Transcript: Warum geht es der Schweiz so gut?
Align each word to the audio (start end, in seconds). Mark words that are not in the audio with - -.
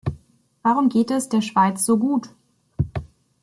Warum 0.63 0.89
geht 0.89 1.11
es 1.11 1.29
der 1.29 1.41
Schweiz 1.41 1.85
so 1.85 1.99
gut? 1.99 2.31